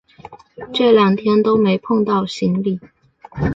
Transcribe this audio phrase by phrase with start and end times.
[0.73, 2.79] 这两天都没碰到行李